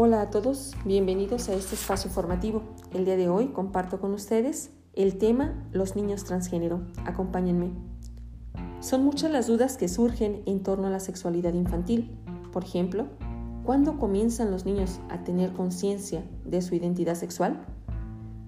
Hola 0.00 0.20
a 0.20 0.30
todos, 0.30 0.76
bienvenidos 0.84 1.48
a 1.48 1.54
este 1.54 1.74
espacio 1.74 2.08
formativo. 2.08 2.62
El 2.92 3.04
día 3.04 3.16
de 3.16 3.28
hoy 3.28 3.48
comparto 3.48 4.00
con 4.00 4.14
ustedes 4.14 4.70
el 4.92 5.18
tema 5.18 5.68
Los 5.72 5.96
niños 5.96 6.22
transgénero. 6.22 6.86
Acompáñenme. 7.04 7.72
Son 8.78 9.04
muchas 9.04 9.32
las 9.32 9.48
dudas 9.48 9.76
que 9.76 9.88
surgen 9.88 10.44
en 10.46 10.62
torno 10.62 10.86
a 10.86 10.90
la 10.90 11.00
sexualidad 11.00 11.52
infantil. 11.52 12.16
Por 12.52 12.62
ejemplo, 12.62 13.08
¿cuándo 13.64 13.98
comienzan 13.98 14.52
los 14.52 14.66
niños 14.66 15.00
a 15.08 15.24
tener 15.24 15.52
conciencia 15.52 16.22
de 16.44 16.62
su 16.62 16.76
identidad 16.76 17.16
sexual? 17.16 17.66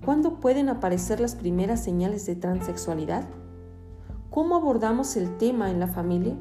¿Cuándo 0.05 0.39
pueden 0.39 0.69
aparecer 0.69 1.19
las 1.19 1.35
primeras 1.35 1.83
señales 1.83 2.27
de 2.27 2.37
transexualidad? 2.37 3.29
¿Cómo 4.31 4.55
abordamos 4.55 5.17
el 5.17 5.37
tema 5.37 5.73
en 5.73 5.81
la 5.81 5.89
familia? 5.89 6.37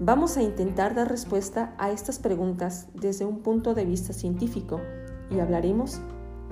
Vamos 0.00 0.36
a 0.36 0.42
intentar 0.44 0.94
dar 0.94 1.08
respuesta 1.08 1.74
a 1.76 1.90
estas 1.90 2.20
preguntas 2.20 2.86
desde 2.94 3.24
un 3.24 3.40
punto 3.40 3.74
de 3.74 3.84
vista 3.84 4.12
científico 4.12 4.80
y 5.28 5.40
hablaremos 5.40 6.00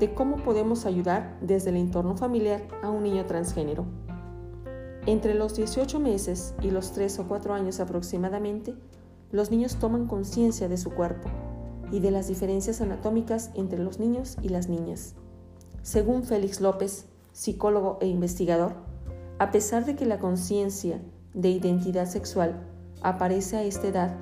de 0.01 0.13
cómo 0.15 0.39
podemos 0.39 0.85
ayudar 0.85 1.39
desde 1.41 1.71
el 1.71 1.77
entorno 1.77 2.17
familiar 2.17 2.67
a 2.83 2.91
un 2.91 3.05
niño 3.05 3.25
transgénero. 3.27 3.87
Entre 5.07 5.35
los 5.35 5.55
18 5.55 6.01
meses 6.01 6.57
y 6.61 6.73
los 6.73 6.91
3 6.91 7.21
o 7.21 7.29
4 7.29 7.55
años 7.55 7.79
aproximadamente, 7.79 8.75
los 9.31 9.53
niños 9.53 9.77
toman 9.77 10.09
conciencia 10.09 10.69
de 10.69 10.77
su 10.77 10.91
cuerpo 10.91 11.29
y 11.93 12.01
de 12.01 12.11
las 12.11 12.27
diferencias 12.27 12.81
anatómicas 12.81 13.53
entre 13.55 13.79
los 13.79 14.01
niños 14.01 14.39
y 14.43 14.49
las 14.49 14.69
niñas. 14.69 15.15
Según 15.83 16.25
Félix 16.25 16.61
López, 16.61 17.07
psicólogo 17.31 17.99
e 18.01 18.09
investigador, 18.09 18.73
a 19.39 19.53
pesar 19.53 19.85
de 19.85 19.95
que 19.95 20.05
la 20.05 20.19
conciencia 20.19 21.01
de 21.33 21.51
identidad 21.51 22.07
sexual 22.07 22.73
aparece 23.03 23.57
a 23.57 23.63
esta 23.65 23.89
edad 23.89 24.17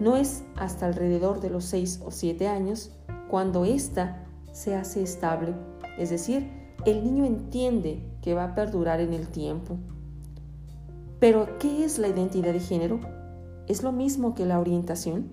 no 0.00 0.16
es 0.16 0.42
hasta 0.56 0.86
alrededor 0.86 1.40
de 1.40 1.50
los 1.50 1.64
6 1.66 2.00
o 2.04 2.10
7 2.10 2.48
años 2.48 2.90
cuando 3.28 3.64
ésta 3.64 4.26
se 4.52 4.74
hace 4.74 5.02
estable, 5.02 5.54
es 5.96 6.10
decir, 6.10 6.50
el 6.84 7.04
niño 7.04 7.24
entiende 7.24 8.02
que 8.20 8.34
va 8.34 8.44
a 8.44 8.54
perdurar 8.54 9.00
en 9.00 9.12
el 9.12 9.28
tiempo. 9.28 9.78
Pero, 11.20 11.56
¿qué 11.60 11.84
es 11.84 11.98
la 11.98 12.08
identidad 12.08 12.52
de 12.52 12.60
género? 12.60 12.98
¿Es 13.68 13.84
lo 13.84 13.92
mismo 13.92 14.34
que 14.34 14.44
la 14.44 14.58
orientación? 14.58 15.30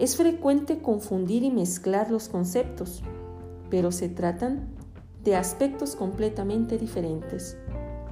Es 0.00 0.16
frecuente 0.16 0.82
confundir 0.82 1.44
y 1.44 1.50
mezclar 1.50 2.10
los 2.10 2.28
conceptos, 2.28 3.02
pero 3.70 3.92
se 3.92 4.08
tratan 4.08 4.74
de 5.22 5.36
aspectos 5.36 5.94
completamente 5.94 6.78
diferentes. 6.78 7.56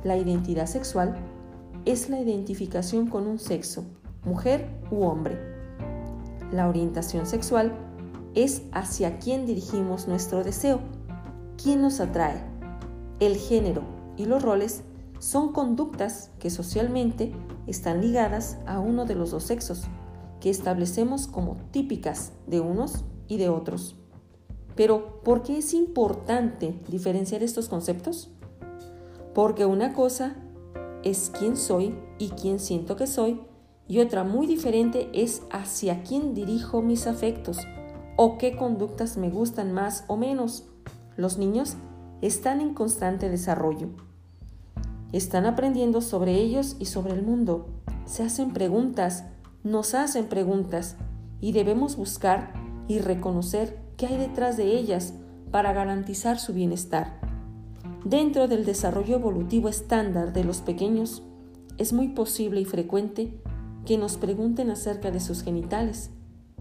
La 0.04 0.16
identidad 0.16 0.66
sexual 0.66 1.16
es 1.86 2.10
la 2.10 2.20
identificación 2.20 3.06
con 3.06 3.28
un 3.28 3.38
sexo, 3.38 3.84
mujer 4.24 4.68
u 4.90 5.04
hombre. 5.04 5.38
La 6.52 6.68
orientación 6.68 7.26
sexual 7.26 7.72
es 8.34 8.62
hacia 8.72 9.18
quién 9.18 9.46
dirigimos 9.46 10.08
nuestro 10.08 10.42
deseo, 10.42 10.80
quién 11.62 11.80
nos 11.80 12.00
atrae. 12.00 12.42
El 13.20 13.36
género 13.36 13.82
y 14.16 14.26
los 14.26 14.42
roles 14.42 14.82
son 15.20 15.52
conductas 15.52 16.32
que 16.40 16.50
socialmente 16.50 17.32
están 17.68 18.00
ligadas 18.00 18.58
a 18.66 18.80
uno 18.80 19.04
de 19.04 19.14
los 19.14 19.30
dos 19.30 19.44
sexos, 19.44 19.84
que 20.40 20.50
establecemos 20.50 21.28
como 21.28 21.56
típicas 21.70 22.32
de 22.48 22.60
unos 22.60 23.04
y 23.28 23.38
de 23.38 23.48
otros. 23.48 23.94
Pero, 24.74 25.22
¿por 25.22 25.42
qué 25.42 25.58
es 25.58 25.72
importante 25.72 26.78
diferenciar 26.88 27.44
estos 27.44 27.68
conceptos? 27.68 28.30
Porque 29.34 29.64
una 29.64 29.94
cosa 29.94 30.36
es 31.06 31.30
quién 31.38 31.56
soy 31.56 31.94
y 32.18 32.30
quién 32.30 32.58
siento 32.58 32.96
que 32.96 33.06
soy, 33.06 33.40
y 33.86 34.00
otra 34.00 34.24
muy 34.24 34.48
diferente 34.48 35.08
es 35.12 35.42
hacia 35.50 36.02
quién 36.02 36.34
dirijo 36.34 36.82
mis 36.82 37.06
afectos 37.06 37.58
o 38.16 38.38
qué 38.38 38.56
conductas 38.56 39.16
me 39.16 39.30
gustan 39.30 39.72
más 39.72 40.04
o 40.08 40.16
menos. 40.16 40.64
Los 41.16 41.38
niños 41.38 41.76
están 42.22 42.60
en 42.60 42.74
constante 42.74 43.30
desarrollo. 43.30 43.90
Están 45.12 45.46
aprendiendo 45.46 46.00
sobre 46.00 46.34
ellos 46.34 46.76
y 46.80 46.86
sobre 46.86 47.12
el 47.12 47.22
mundo. 47.22 47.68
Se 48.04 48.24
hacen 48.24 48.52
preguntas, 48.52 49.24
nos 49.62 49.94
hacen 49.94 50.26
preguntas 50.26 50.96
y 51.40 51.52
debemos 51.52 51.96
buscar 51.96 52.52
y 52.88 52.98
reconocer 52.98 53.78
qué 53.96 54.06
hay 54.06 54.16
detrás 54.16 54.56
de 54.56 54.76
ellas 54.76 55.14
para 55.52 55.72
garantizar 55.72 56.40
su 56.40 56.52
bienestar. 56.52 57.25
Dentro 58.08 58.46
del 58.46 58.64
desarrollo 58.64 59.16
evolutivo 59.16 59.68
estándar 59.68 60.32
de 60.32 60.44
los 60.44 60.58
pequeños, 60.58 61.24
es 61.76 61.92
muy 61.92 62.06
posible 62.06 62.60
y 62.60 62.64
frecuente 62.64 63.32
que 63.84 63.98
nos 63.98 64.16
pregunten 64.16 64.70
acerca 64.70 65.10
de 65.10 65.18
sus 65.18 65.42
genitales. 65.42 66.10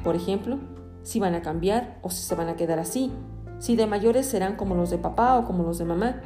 Por 0.03 0.15
ejemplo, 0.15 0.57
si 1.03 1.19
van 1.19 1.35
a 1.35 1.43
cambiar 1.43 1.99
o 2.01 2.09
si 2.09 2.23
se 2.23 2.33
van 2.33 2.49
a 2.49 2.55
quedar 2.55 2.79
así, 2.79 3.11
si 3.59 3.75
de 3.75 3.85
mayores 3.85 4.25
serán 4.25 4.55
como 4.55 4.73
los 4.73 4.89
de 4.89 4.97
papá 4.97 5.37
o 5.37 5.45
como 5.45 5.61
los 5.61 5.77
de 5.77 5.85
mamá. 5.85 6.19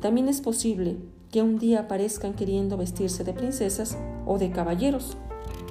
También 0.00 0.28
es 0.30 0.40
posible 0.40 0.96
que 1.30 1.42
un 1.42 1.58
día 1.58 1.80
aparezcan 1.80 2.32
queriendo 2.32 2.78
vestirse 2.78 3.24
de 3.24 3.34
princesas 3.34 3.98
o 4.24 4.38
de 4.38 4.50
caballeros, 4.50 5.18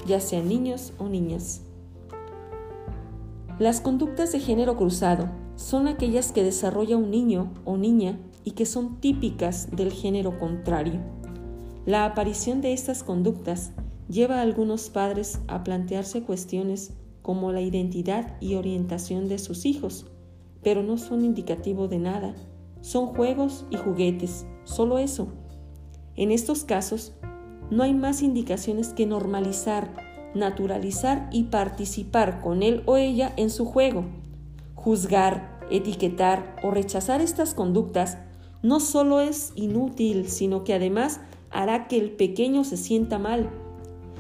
ya 0.05 0.19
sean 0.19 0.47
niños 0.47 0.93
o 0.99 1.09
niñas. 1.09 1.63
Las 3.57 3.81
conductas 3.81 4.33
de 4.33 4.39
género 4.39 4.77
cruzado 4.77 5.29
son 5.55 5.87
aquellas 5.87 6.31
que 6.31 6.43
desarrolla 6.43 6.95
un 6.95 7.09
niño 7.09 7.51
o 7.65 7.75
niña 7.75 8.19
y 8.47 8.51
que 8.51 8.65
son 8.65 9.01
típicas 9.01 9.67
del 9.75 9.91
género 9.91 10.39
contrario. 10.39 11.01
La 11.85 12.05
aparición 12.05 12.61
de 12.61 12.71
estas 12.71 13.03
conductas 13.03 13.71
lleva 14.07 14.37
a 14.37 14.41
algunos 14.41 14.89
padres 14.89 15.41
a 15.49 15.65
plantearse 15.65 16.23
cuestiones 16.23 16.93
como 17.21 17.51
la 17.51 17.59
identidad 17.59 18.37
y 18.39 18.55
orientación 18.55 19.27
de 19.27 19.37
sus 19.37 19.65
hijos, 19.65 20.05
pero 20.63 20.81
no 20.81 20.97
son 20.97 21.25
indicativo 21.25 21.89
de 21.89 21.99
nada. 21.99 22.35
Son 22.79 23.07
juegos 23.07 23.65
y 23.69 23.75
juguetes, 23.75 24.45
solo 24.63 24.97
eso. 24.97 25.27
En 26.15 26.31
estos 26.31 26.63
casos, 26.63 27.11
no 27.69 27.83
hay 27.83 27.93
más 27.93 28.21
indicaciones 28.21 28.93
que 28.93 29.05
normalizar, 29.05 29.93
naturalizar 30.35 31.29
y 31.33 31.43
participar 31.43 32.39
con 32.39 32.63
él 32.63 32.81
o 32.85 32.95
ella 32.95 33.33
en 33.35 33.49
su 33.49 33.65
juego. 33.65 34.05
Juzgar, 34.75 35.59
etiquetar 35.69 36.55
o 36.63 36.71
rechazar 36.71 37.19
estas 37.19 37.53
conductas 37.53 38.19
no 38.63 38.79
solo 38.79 39.19
es 39.19 39.53
inútil, 39.55 40.27
sino 40.29 40.63
que 40.63 40.73
además 40.73 41.21
hará 41.51 41.87
que 41.87 41.97
el 41.97 42.11
pequeño 42.11 42.63
se 42.63 42.77
sienta 42.77 43.19
mal. 43.19 43.49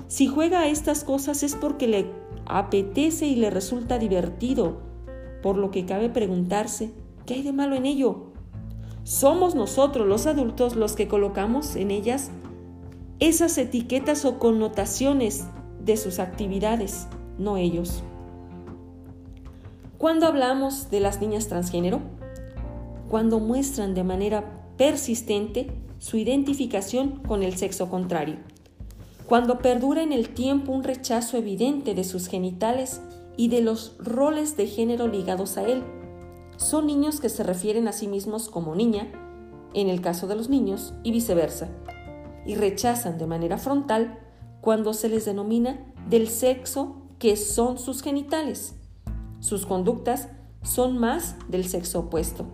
Si 0.07 0.27
juega 0.27 0.61
a 0.61 0.67
estas 0.67 1.03
cosas 1.03 1.43
es 1.43 1.55
porque 1.55 1.87
le 1.87 2.11
apetece 2.45 3.27
y 3.27 3.35
le 3.35 3.49
resulta 3.49 3.99
divertido, 3.99 4.77
por 5.41 5.57
lo 5.57 5.71
que 5.71 5.85
cabe 5.85 6.09
preguntarse, 6.09 6.91
¿qué 7.25 7.35
hay 7.35 7.43
de 7.43 7.53
malo 7.53 7.75
en 7.75 7.85
ello? 7.85 8.31
Somos 9.03 9.55
nosotros 9.55 10.07
los 10.07 10.25
adultos 10.27 10.75
los 10.75 10.93
que 10.93 11.07
colocamos 11.07 11.75
en 11.75 11.91
ellas 11.91 12.31
esas 13.19 13.57
etiquetas 13.57 14.25
o 14.25 14.37
connotaciones 14.37 15.45
de 15.83 15.97
sus 15.97 16.19
actividades, 16.19 17.07
no 17.39 17.57
ellos. 17.57 18.03
Cuando 19.97 20.27
hablamos 20.27 20.91
de 20.91 20.99
las 20.99 21.19
niñas 21.19 21.47
transgénero, 21.47 22.01
cuando 23.09 23.39
muestran 23.39 23.93
de 23.93 24.03
manera 24.03 24.73
persistente 24.77 25.71
su 25.99 26.17
identificación 26.17 27.21
con 27.27 27.41
el 27.41 27.55
sexo 27.57 27.89
contrario, 27.89 28.37
cuando 29.25 29.59
perdura 29.59 30.03
en 30.03 30.13
el 30.13 30.29
tiempo 30.29 30.71
un 30.71 30.83
rechazo 30.83 31.37
evidente 31.37 31.93
de 31.95 32.03
sus 32.03 32.27
genitales 32.27 33.01
y 33.35 33.49
de 33.49 33.61
los 33.61 33.95
roles 33.99 34.57
de 34.57 34.67
género 34.67 35.07
ligados 35.07 35.57
a 35.57 35.63
él. 35.63 35.83
Son 36.57 36.87
niños 36.87 37.19
que 37.19 37.29
se 37.29 37.43
refieren 37.43 37.87
a 37.87 37.91
sí 37.91 38.07
mismos 38.07 38.49
como 38.49 38.75
niña, 38.75 39.11
en 39.73 39.89
el 39.89 40.01
caso 40.01 40.27
de 40.27 40.35
los 40.35 40.49
niños, 40.49 40.93
y 41.03 41.11
viceversa, 41.11 41.69
y 42.45 42.55
rechazan 42.55 43.17
de 43.17 43.27
manera 43.27 43.57
frontal 43.57 44.19
cuando 44.61 44.93
se 44.93 45.09
les 45.09 45.25
denomina 45.25 45.93
del 46.09 46.29
sexo 46.29 46.95
que 47.19 47.35
son 47.35 47.77
sus 47.77 48.01
genitales. 48.01 48.75
Sus 49.39 49.65
conductas 49.65 50.29
son 50.63 50.97
más 50.97 51.35
del 51.47 51.67
sexo 51.67 51.99
opuesto 51.99 52.47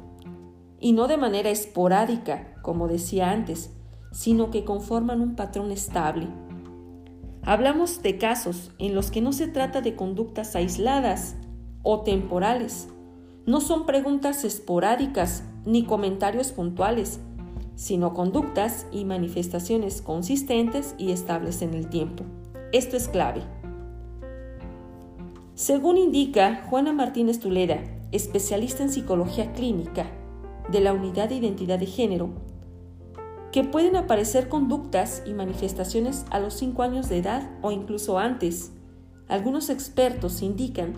y 0.84 0.92
no 0.92 1.08
de 1.08 1.16
manera 1.16 1.50
esporádica, 1.50 2.56
como 2.62 2.90
decía 2.90 3.32
antes, 3.32 3.72
sino 4.12 4.52
que 4.52 4.66
conforman 4.66 5.22
un 5.22 5.38
patrón 5.38 5.72
estable. 5.72 6.28
Hablamos 7.42 8.04
de 8.04 8.18
casos 8.18 8.72
en 8.80 8.94
los 8.94 9.10
que 9.10 9.22
no 9.22 9.32
se 9.32 9.48
trata 9.48 9.80
de 9.80 9.96
conductas 9.96 10.58
aisladas 10.58 11.38
o 11.84 12.02
temporales, 12.02 12.90
no 13.46 13.62
son 13.62 13.86
preguntas 13.86 14.44
esporádicas 14.44 15.46
ni 15.66 15.86
comentarios 15.86 16.52
puntuales, 16.52 17.22
sino 17.76 18.14
conductas 18.14 18.86
y 18.92 19.06
manifestaciones 19.06 20.02
consistentes 20.02 20.96
y 20.98 21.14
estables 21.14 21.62
en 21.62 21.76
el 21.76 21.88
tiempo. 21.88 22.26
Esto 22.74 22.98
es 22.98 23.08
clave. 23.08 23.42
Según 25.56 25.98
indica 25.98 26.66
Juana 26.70 26.92
Martínez 26.92 27.40
Tuleda, 27.40 27.80
especialista 28.12 28.84
en 28.84 28.90
psicología 28.90 29.54
clínica, 29.54 30.08
de 30.70 30.80
la 30.82 30.94
unidad 30.94 31.30
de 31.30 31.36
identidad 31.36 31.80
de 31.80 31.86
género, 31.86 32.30
que 33.52 33.64
pueden 33.64 33.96
aparecer 33.96 34.50
conductas 34.50 35.22
y 35.26 35.34
manifestaciones 35.34 36.26
a 36.32 36.40
los 36.40 36.56
5 36.56 36.82
años 36.82 37.10
de 37.10 37.20
edad 37.20 37.52
o 37.62 37.72
incluso 37.72 38.18
antes. 38.18 38.72
Algunos 39.28 39.70
expertos 39.70 40.42
indican 40.42 40.96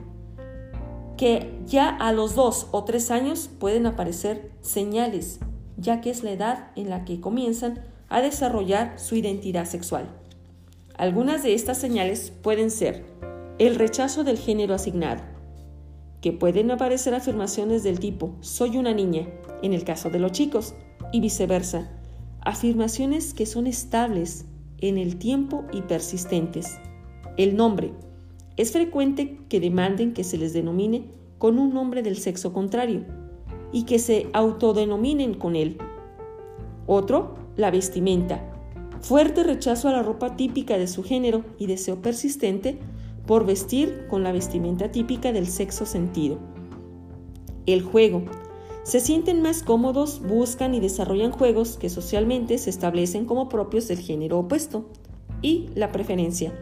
que 1.17 1.59
ya 1.65 1.89
a 1.89 2.11
los 2.11 2.35
dos 2.35 2.67
o 2.71 2.83
tres 2.83 3.11
años 3.11 3.49
pueden 3.59 3.85
aparecer 3.85 4.51
señales, 4.61 5.39
ya 5.77 6.01
que 6.01 6.09
es 6.09 6.23
la 6.23 6.31
edad 6.31 6.71
en 6.75 6.89
la 6.89 7.05
que 7.05 7.19
comienzan 7.19 7.81
a 8.09 8.21
desarrollar 8.21 8.99
su 8.99 9.15
identidad 9.15 9.65
sexual. 9.65 10.07
Algunas 10.97 11.43
de 11.43 11.53
estas 11.53 11.77
señales 11.77 12.31
pueden 12.41 12.71
ser 12.71 13.05
el 13.59 13.75
rechazo 13.75 14.23
del 14.23 14.37
género 14.37 14.75
asignado, 14.75 15.23
que 16.25 16.33
pueden 16.33 16.71
aparecer 16.71 17.13
afirmaciones 17.13 17.83
del 17.83 17.99
tipo 17.99 18.33
soy 18.39 18.77
una 18.77 18.95
niña, 18.95 19.27
en 19.61 19.73
el 19.73 19.83
caso 19.83 20.09
de 20.09 20.17
los 20.17 20.31
chicos, 20.31 20.73
y 21.11 21.19
viceversa, 21.19 21.91
afirmaciones 22.41 23.35
que 23.35 23.45
son 23.45 23.67
estables 23.67 24.47
en 24.79 24.97
el 24.97 25.17
tiempo 25.17 25.65
y 25.71 25.83
persistentes. 25.83 26.79
El 27.37 27.55
nombre. 27.55 27.93
Es 28.57 28.71
frecuente 28.71 29.37
que 29.49 29.59
demanden 29.59 30.15
que 30.15 30.23
se 30.23 30.39
les 30.39 30.51
denomine 30.51 31.11
con 31.37 31.59
un 31.59 31.75
nombre 31.75 32.01
del 32.01 32.17
sexo 32.17 32.53
contrario 32.53 33.05
y 33.71 33.83
que 33.83 33.99
se 33.99 34.25
autodenominen 34.33 35.35
con 35.35 35.55
él. 35.55 35.77
Otro, 36.87 37.35
la 37.55 37.69
vestimenta. 37.69 38.51
Fuerte 38.99 39.43
rechazo 39.43 39.89
a 39.89 39.91
la 39.91 40.01
ropa 40.01 40.35
típica 40.35 40.79
de 40.79 40.87
su 40.87 41.03
género 41.03 41.45
y 41.59 41.67
deseo 41.67 42.01
persistente 42.01 42.79
por 43.25 43.45
vestir 43.45 44.07
con 44.09 44.23
la 44.23 44.31
vestimenta 44.31 44.91
típica 44.91 45.31
del 45.31 45.47
sexo 45.47 45.85
sentido. 45.85 46.37
El 47.65 47.81
juego. 47.81 48.23
Se 48.83 48.99
sienten 48.99 49.41
más 49.41 49.63
cómodos, 49.63 50.21
buscan 50.21 50.75
y 50.75 50.79
desarrollan 50.79 51.31
juegos 51.31 51.77
que 51.77 51.89
socialmente 51.89 52.57
se 52.59 52.69
establecen 52.69 53.25
como 53.25 53.49
propios 53.49 53.87
del 53.87 53.99
género 53.99 54.39
opuesto. 54.39 54.85
Y 55.41 55.69
la 55.73 55.91
preferencia, 55.91 56.53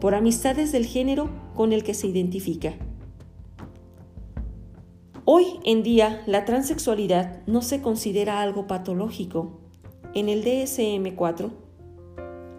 por 0.00 0.14
amistades 0.14 0.72
del 0.72 0.86
género 0.86 1.30
con 1.54 1.72
el 1.72 1.84
que 1.84 1.94
se 1.94 2.08
identifica. 2.08 2.74
Hoy 5.24 5.44
en 5.64 5.84
día 5.84 6.22
la 6.26 6.44
transexualidad 6.44 7.46
no 7.46 7.62
se 7.62 7.80
considera 7.80 8.40
algo 8.40 8.66
patológico. 8.66 9.60
En 10.12 10.28
el 10.28 10.44
DSM-4, 10.44 11.50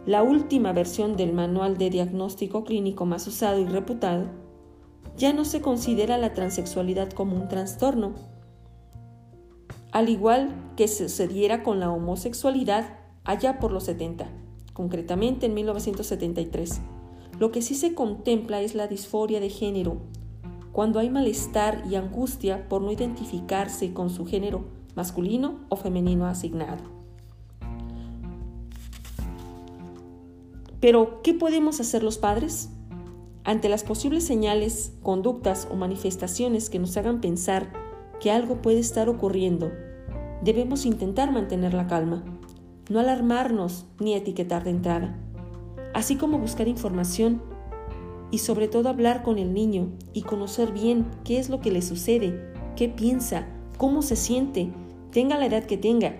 la 0.06 0.24
última 0.24 0.74
versión 0.74 1.15
del 1.15 1.31
manual 1.31 1.77
de 1.77 1.89
diagnóstico 1.89 2.63
clínico 2.63 3.06
más 3.06 3.27
usado 3.27 3.59
y 3.59 3.65
reputado, 3.65 4.25
ya 5.15 5.33
no 5.33 5.45
se 5.45 5.62
considera 5.62 6.18
la 6.18 6.33
transexualidad 6.33 7.12
como 7.12 7.36
un 7.36 7.48
trastorno, 7.48 8.13
al 9.92 10.09
igual 10.09 10.56
que 10.75 10.88
sucediera 10.88 11.63
con 11.63 11.80
la 11.80 11.92
homosexualidad 11.92 12.98
allá 13.24 13.59
por 13.59 13.71
los 13.71 13.83
70, 13.83 14.30
concretamente 14.74 15.45
en 15.45 15.53
1973. 15.53 16.81
Lo 17.39 17.51
que 17.51 17.62
sí 17.62 17.75
se 17.75 17.94
contempla 17.94 18.62
es 18.62 18.74
la 18.74 18.88
disforia 18.88 19.39
de 19.39 19.50
género, 19.50 19.98
cuando 20.71 21.00
hay 21.00 21.09
malestar 21.09 21.83
y 21.89 21.95
angustia 21.95 22.69
por 22.69 22.81
no 22.81 22.92
identificarse 22.92 23.94
con 23.94 24.09
su 24.09 24.25
género 24.25 24.65
masculino 24.95 25.59
o 25.69 25.75
femenino 25.75 26.25
asignado. 26.25 27.00
Pero, 30.81 31.22
¿qué 31.22 31.33
podemos 31.33 31.80
hacer 31.80 32.04
los 32.04 32.18
padres? 32.18 32.69
Ante 33.44 33.69
las 33.69 33.83
posibles 33.83 34.25
señales, 34.25 34.94
conductas 35.01 35.68
o 35.72 35.75
manifestaciones 35.75 36.69
que 36.69 36.80
nos 36.80 36.98
hagan 36.98 37.22
pensar 37.22 37.72
que 38.19 38.31
algo 38.31 38.62
puede 38.62 38.80
estar 38.80 39.07
ocurriendo, 39.07 39.72
debemos 40.44 40.86
intentar 40.86 41.31
mantener 41.31 41.74
la 41.74 41.88
calma, 41.88 42.24
no 42.89 43.00
alarmarnos 43.00 43.86
ni 44.00 44.16
etiquetar 44.16 44.63
de 44.63 44.72
entrada, 44.72 45.18
así 45.94 46.16
como 46.16 46.39
buscar 46.39 46.68
información 46.68 47.42
y 48.31 48.39
sobre 48.39 48.68
todo 48.68 48.89
hablar 48.89 49.24
con 49.24 49.38
el 49.38 49.54
niño 49.54 49.92
y 50.13 50.24
conocer 50.24 50.72
bien 50.72 51.06
qué 51.24 51.39
es 51.39 51.50
lo 51.50 51.62
que 51.62 51.72
le 51.72 51.81
sucede, 51.81 52.54
qué 52.75 52.89
piensa, 52.89 53.48
cómo 53.77 54.01
se 54.01 54.16
siente, 54.16 54.72
tenga 55.12 55.38
la 55.38 55.45
edad 55.45 55.66
que 55.66 55.77
tenga. 55.77 56.16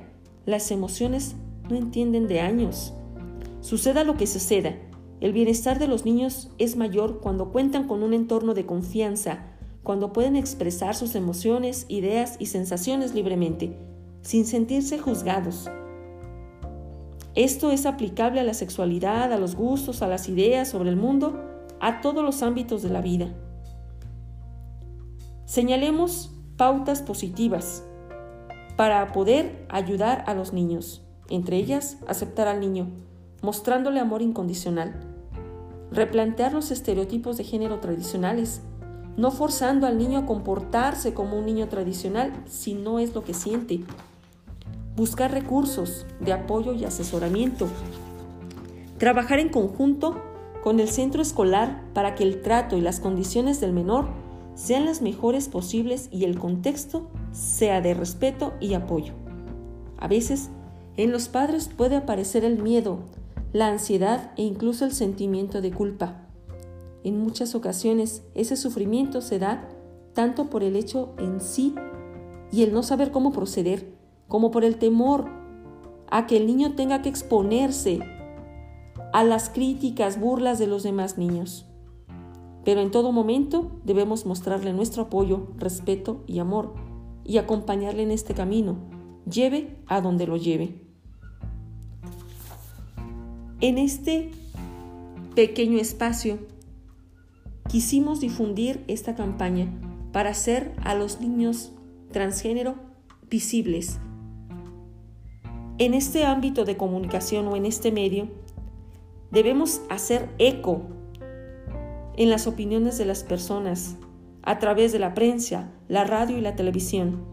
Las 0.45 0.71
emociones 0.71 1.35
no 1.69 1.75
entienden 1.75 2.27
de 2.27 2.41
años. 2.41 2.93
Suceda 3.61 4.03
lo 4.03 4.17
que 4.17 4.27
suceda, 4.27 4.75
el 5.21 5.33
bienestar 5.33 5.79
de 5.79 5.87
los 5.87 6.03
niños 6.03 6.49
es 6.57 6.75
mayor 6.75 7.21
cuando 7.21 7.51
cuentan 7.51 7.87
con 7.87 8.03
un 8.03 8.13
entorno 8.13 8.53
de 8.53 8.65
confianza 8.65 9.47
cuando 9.83 10.13
pueden 10.13 10.35
expresar 10.35 10.95
sus 10.95 11.15
emociones, 11.15 11.85
ideas 11.89 12.35
y 12.39 12.47
sensaciones 12.47 13.13
libremente, 13.15 13.77
sin 14.21 14.45
sentirse 14.45 14.99
juzgados. 14.99 15.69
Esto 17.33 17.71
es 17.71 17.85
aplicable 17.85 18.39
a 18.39 18.43
la 18.43 18.53
sexualidad, 18.53 19.33
a 19.33 19.37
los 19.37 19.55
gustos, 19.55 20.01
a 20.01 20.07
las 20.07 20.29
ideas 20.29 20.67
sobre 20.67 20.89
el 20.89 20.97
mundo, 20.97 21.39
a 21.79 22.01
todos 22.01 22.23
los 22.23 22.43
ámbitos 22.43 22.83
de 22.83 22.89
la 22.89 23.01
vida. 23.01 23.33
Señalemos 25.45 26.31
pautas 26.57 27.01
positivas 27.01 27.83
para 28.75 29.11
poder 29.11 29.65
ayudar 29.69 30.23
a 30.27 30.33
los 30.33 30.53
niños, 30.53 31.03
entre 31.29 31.57
ellas 31.57 31.97
aceptar 32.07 32.47
al 32.47 32.59
niño, 32.59 32.87
mostrándole 33.41 33.99
amor 33.99 34.21
incondicional, 34.21 34.93
replantear 35.91 36.53
los 36.53 36.71
estereotipos 36.71 37.38
de 37.38 37.43
género 37.43 37.79
tradicionales, 37.79 38.61
no 39.17 39.31
forzando 39.31 39.88
al 39.88 39.97
niño 39.97 40.19
a 40.19 40.25
comportarse 40.25 41.13
como 41.13 41.38
un 41.38 41.45
niño 41.45 41.67
tradicional 41.67 42.31
si 42.47 42.73
no 42.73 42.99
es 42.99 43.13
lo 43.13 43.23
que 43.23 43.33
siente. 43.33 43.81
Buscar 44.95 45.31
recursos 45.31 46.05
de 46.19 46.33
apoyo 46.33 46.73
y 46.73 46.85
asesoramiento. 46.85 47.67
Trabajar 48.97 49.39
en 49.39 49.49
conjunto 49.49 50.21
con 50.63 50.79
el 50.79 50.89
centro 50.89 51.21
escolar 51.21 51.83
para 51.93 52.15
que 52.15 52.23
el 52.23 52.41
trato 52.41 52.77
y 52.77 52.81
las 52.81 52.99
condiciones 52.99 53.59
del 53.59 53.73
menor 53.73 54.07
sean 54.55 54.85
las 54.85 55.01
mejores 55.01 55.49
posibles 55.49 56.07
y 56.11 56.25
el 56.25 56.38
contexto 56.38 57.09
sea 57.31 57.81
de 57.81 57.93
respeto 57.93 58.53
y 58.59 58.73
apoyo. 58.75 59.13
A 59.97 60.07
veces, 60.07 60.49
en 60.97 61.11
los 61.11 61.29
padres 61.29 61.69
puede 61.69 61.95
aparecer 61.95 62.45
el 62.45 62.61
miedo, 62.61 62.99
la 63.53 63.68
ansiedad 63.68 64.31
e 64.38 64.44
incluso 64.44 64.86
el 64.86 64.94
sentimiento 64.94 65.62
de 65.62 65.71
culpa. 65.71 66.27
En 67.03 67.19
muchas 67.19 67.56
ocasiones 67.56 68.24
ese 68.36 68.56
sufrimiento 68.56 69.21
se 69.21 69.39
da 69.39 69.68
tanto 70.13 70.50
por 70.50 70.63
el 70.63 70.75
hecho 70.75 71.13
en 71.18 71.42
sí 71.42 71.75
y 72.51 72.63
el 72.63 72.74
no 72.74 72.83
saber 72.83 73.12
cómo 73.12 73.31
proceder, 73.31 73.95
como 74.27 74.51
por 74.51 74.63
el 74.63 74.77
temor 74.77 75.30
a 76.09 76.27
que 76.27 76.38
el 76.38 76.48
niño 76.48 76.75
tenga 76.75 77.01
que 77.01 77.09
exponerse 77.09 78.00
a 79.13 79.24
las 79.24 79.50
críticas, 79.50 80.19
burlas 80.19 80.59
de 80.59 80.68
los 80.68 80.83
demás 80.83 81.18
niños. 81.18 81.65
Pero 82.63 82.81
en 82.81 82.91
todo 82.91 83.12
momento 83.12 83.72
debemos 83.84 84.25
mostrarle 84.25 84.74
nuestro 84.74 85.03
apoyo, 85.03 85.48
respeto 85.58 86.24
y 86.27 86.39
amor 86.39 86.75
y 87.24 87.38
acompañarle 87.38 88.03
en 88.03 88.12
este 88.12 88.34
camino, 88.34 88.77
lleve 89.29 89.79
a 89.88 90.01
donde 90.01 90.27
lo 90.27 90.38
lleve. 90.38 90.90
En 93.62 93.77
este 93.77 94.32
pequeño 95.36 95.77
espacio 95.77 96.39
quisimos 97.68 98.20
difundir 98.20 98.84
esta 98.88 99.13
campaña 99.13 99.68
para 100.12 100.32
hacer 100.32 100.74
a 100.84 100.96
los 100.96 101.22
niños 101.22 101.72
transgénero 102.12 102.74
visibles. 103.30 104.00
En 105.77 105.94
este 105.94 106.25
ámbito 106.25 106.65
de 106.65 106.75
comunicación 106.75 107.48
o 107.50 107.56
en 107.56 107.68
este 107.68 107.91
medio, 107.91 108.30
debemos 109.30 109.82
hacer 109.91 110.27
eco 110.39 110.82
en 112.18 112.32
las 112.32 112.48
opiniones 112.48 112.98
de 112.98 113.06
las 113.06 113.24
personas 113.24 113.96
a 114.41 114.58
través 114.58 114.91
de 114.91 114.98
la 114.98 115.13
prensa, 115.13 115.70
la 115.88 116.03
radio 116.03 116.36
y 116.36 116.41
la 116.41 116.56
televisión. 116.56 117.24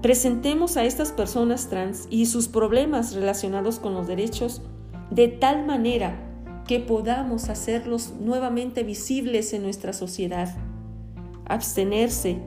Presentemos 0.00 0.76
a 0.76 0.84
estas 0.84 1.10
personas 1.10 1.68
trans 1.68 2.06
y 2.08 2.26
sus 2.26 2.46
problemas 2.46 3.14
relacionados 3.14 3.80
con 3.80 3.94
los 3.94 4.06
derechos 4.06 4.62
de 5.14 5.28
tal 5.28 5.64
manera 5.64 6.20
que 6.66 6.80
podamos 6.80 7.48
hacerlos 7.48 8.14
nuevamente 8.20 8.82
visibles 8.82 9.52
en 9.52 9.62
nuestra 9.62 9.92
sociedad. 9.92 10.56
Abstenerse 11.44 12.38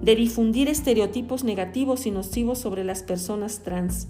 de 0.00 0.16
difundir 0.16 0.68
estereotipos 0.68 1.44
negativos 1.44 2.06
y 2.06 2.10
nocivos 2.10 2.58
sobre 2.58 2.82
las 2.82 3.02
personas 3.02 3.60
trans. 3.60 4.08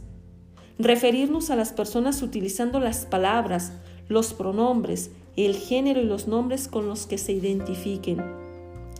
Referirnos 0.78 1.50
a 1.50 1.56
las 1.56 1.72
personas 1.72 2.22
utilizando 2.22 2.78
las 2.78 3.04
palabras, 3.04 3.72
los 4.08 4.32
pronombres, 4.32 5.10
el 5.36 5.56
género 5.56 6.00
y 6.00 6.04
los 6.04 6.28
nombres 6.28 6.68
con 6.68 6.86
los 6.88 7.06
que 7.06 7.18
se 7.18 7.32
identifiquen. 7.32 8.22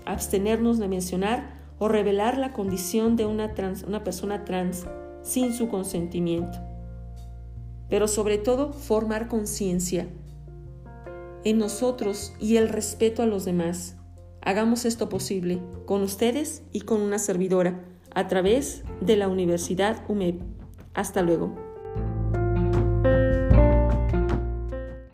Abstenernos 0.07 0.79
de 0.79 0.89
mencionar 0.89 1.63
o 1.79 1.87
revelar 1.87 2.37
la 2.37 2.53
condición 2.53 3.15
de 3.15 3.27
una, 3.27 3.55
una 3.87 4.03
persona 4.03 4.45
trans 4.45 4.87
sin 5.23 5.53
su 5.53 5.69
consentimiento. 5.69 6.74
Pero 7.89 8.09
sobre 8.09 8.39
todo 8.39 8.73
formar 8.73 9.29
conciencia 9.29 10.09
en 11.45 11.59
nosotros 11.59 12.33
y 12.41 12.57
el 12.57 12.69
respeto 12.69 13.23
a 13.23 13.27
los 13.27 13.45
demás. 13.45 13.97
Hagamos 14.41 14.85
esto 14.85 15.09
posible 15.09 15.61
con 15.87 16.03
ustedes 16.03 16.63
y 16.73 16.83
con 16.83 17.01
una 17.01 17.19
servidora 17.19 17.85
a 18.15 18.29
través 18.29 18.83
de 19.01 19.17
la 19.17 19.29
Universidad 19.29 20.05
UMEP. 20.09 20.41
Hasta 20.95 21.23
luego. 21.23 21.64